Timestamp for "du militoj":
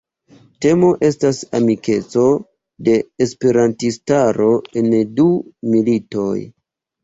5.23-6.29